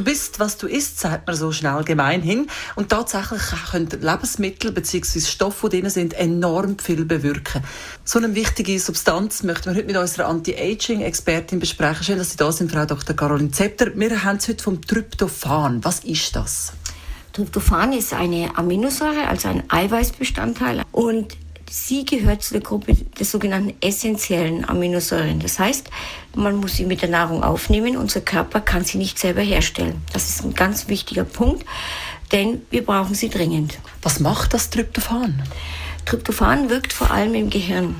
[0.00, 2.46] Du bist, was du isst, sagt man so schnell gemeinhin.
[2.74, 5.20] Und tatsächlich können Lebensmittel bzw.
[5.20, 7.62] Stoffe, die drin sind, enorm viel bewirken.
[8.02, 12.02] So eine wichtige Substanz möchten wir heute mit unserer Anti-Aging-Expertin besprechen.
[12.02, 13.14] Schön, dass Sie da sind, Frau Dr.
[13.14, 13.94] Caroline Zepter.
[13.94, 15.84] Wir haben es heute vom Tryptophan.
[15.84, 16.72] Was ist das?
[17.34, 20.82] Tryptophan ist eine Aminosäure, also ein Eiweißbestandteil.
[20.92, 21.36] Und
[21.72, 25.38] Sie gehört zu der Gruppe der sogenannten essentiellen Aminosäuren.
[25.38, 25.88] Das heißt,
[26.34, 27.96] man muss sie mit der Nahrung aufnehmen.
[27.96, 30.02] Unser Körper kann sie nicht selber herstellen.
[30.12, 31.64] Das ist ein ganz wichtiger Punkt,
[32.32, 33.78] denn wir brauchen sie dringend.
[34.02, 35.44] Was macht das Tryptophan?
[36.06, 37.94] Tryptophan wirkt vor allem im Gehirn.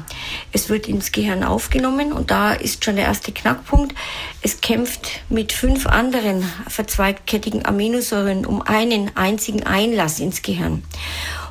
[0.53, 3.95] Es wird ins Gehirn aufgenommen und da ist schon der erste Knackpunkt.
[4.43, 10.83] Es kämpft mit fünf anderen verzweigkettigen Aminosäuren um einen einzigen Einlass ins Gehirn.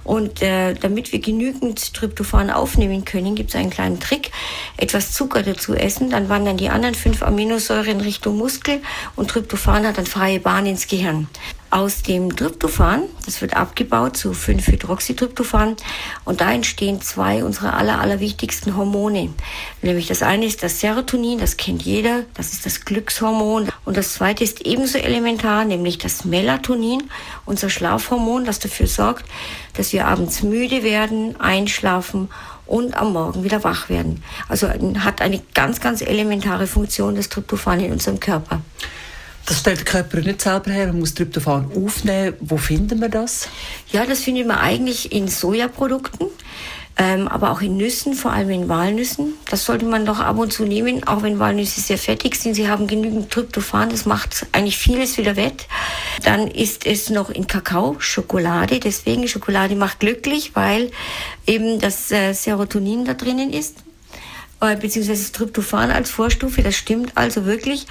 [0.04, 4.32] Und äh, damit wir genügend Tryptophan aufnehmen können, gibt es einen kleinen Trick.
[4.78, 8.82] Etwas Zucker dazu essen, dann wandern die anderen fünf Aminosäuren Richtung Muskel
[9.16, 11.28] und Tryptophan hat dann freie Bahn ins Gehirn
[11.72, 15.76] aus dem Tryptophan, das wird abgebaut zu 5-Hydroxytryptophan
[16.26, 19.30] und da entstehen zwei unserer aller, aller wichtigsten Hormone.
[19.82, 24.14] Nämlich das eine ist das Serotonin, das kennt jeder, das ist das Glückshormon und das
[24.14, 27.04] zweite ist ebenso elementar, nämlich das Melatonin,
[27.46, 29.26] unser Schlafhormon, das dafür sorgt,
[29.74, 32.30] dass wir abends müde werden, einschlafen
[32.66, 34.24] und am Morgen wieder wach werden.
[34.48, 38.62] Also hat eine ganz, ganz elementare Funktion das Tryptophan in unserem Körper.
[39.50, 42.36] Das stellt der Körper nicht selber her, man muss Tryptophan aufnehmen.
[42.40, 43.50] Wo finden wir das?
[43.92, 46.28] Ja, das finden wir eigentlich in Sojaprodukten.
[46.98, 49.34] Ähm, aber auch in Nüssen, vor allem in Walnüssen.
[49.50, 52.54] Das sollte man doch ab und zu nehmen, auch wenn Walnüsse sehr fettig sind.
[52.54, 55.66] Sie haben genügend Tryptophan, das macht eigentlich vieles wieder wett.
[56.24, 58.80] Dann ist es noch in Kakao, Schokolade.
[58.80, 60.92] Deswegen Schokolade macht glücklich, weil
[61.48, 63.78] eben das äh, Serotonin da drinnen ist
[64.62, 67.86] äh, beziehungsweise Tryptophan als Vorstufe, das stimmt also wirklich.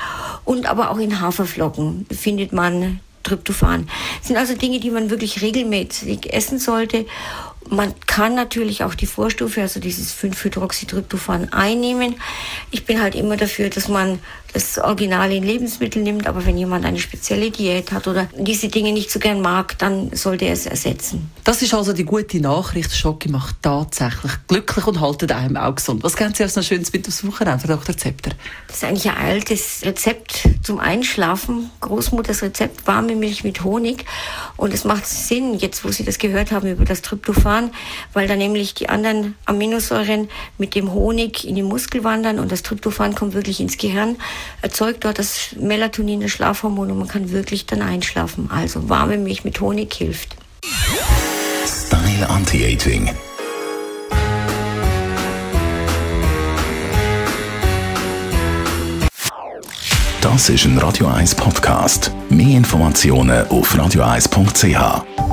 [0.44, 3.88] Und aber auch in Haferflocken findet man Tryptophan.
[4.18, 7.06] Das sind also Dinge, die man wirklich regelmäßig essen sollte.
[7.70, 12.14] Man kann natürlich auch die Vorstufe, also dieses 5-Hydroxytryptophan einnehmen.
[12.70, 14.18] Ich bin halt immer dafür, dass man
[14.52, 18.92] das Original in Lebensmittel nimmt, aber wenn jemand eine spezielle Diät hat oder diese Dinge
[18.92, 21.30] nicht so gern mag, dann sollte er es ersetzen.
[21.44, 22.94] Das ist also die gute Nachricht.
[22.94, 26.02] Schocke macht tatsächlich glücklich und haltet einem auch gesund.
[26.02, 27.96] Was kennen Sie als noch Schönes mit aufs Wochenende, Frau Dr.
[27.96, 28.30] Zepter?
[28.66, 31.70] Das ist eigentlich ein altes Rezept zum Einschlafen.
[31.80, 34.06] Großmutters Rezept, warme Milch mit Honig.
[34.56, 37.47] Und es macht Sinn, jetzt wo Sie das gehört haben über das Tryptophan,
[38.12, 40.28] weil da nämlich die anderen Aminosäuren
[40.58, 44.16] mit dem Honig in die Muskel wandern und das Tryptophan kommt wirklich ins Gehirn
[44.62, 48.50] erzeugt dort das Melatonin, das Schlafhormon und man kann wirklich dann einschlafen.
[48.52, 50.36] Also warme Milch mit Honig hilft.
[51.66, 53.10] Style Anti-Aging.
[60.20, 62.12] Das ist ein Radio 1 Podcast.
[62.28, 65.27] Mehr Informationen auf radio1.ch.